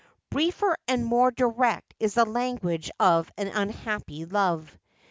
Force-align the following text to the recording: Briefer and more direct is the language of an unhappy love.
Briefer 0.31 0.75
and 0.87 1.05
more 1.05 1.29
direct 1.29 1.93
is 1.99 2.15
the 2.15 2.25
language 2.25 2.89
of 2.99 3.31
an 3.37 3.49
unhappy 3.49 4.25
love. 4.25 4.75